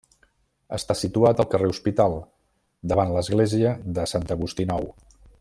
[0.77, 2.17] Està situat al carrer Hospital,
[2.93, 4.91] davant l'Església de Sant Agustí Nou.